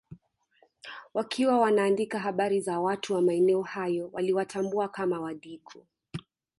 [1.13, 5.83] Wakiwa wanaandika habari za watu wa maeneo hayo waliwatambua kama Wadigo